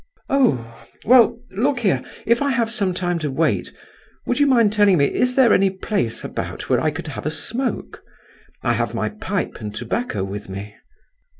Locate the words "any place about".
5.53-6.71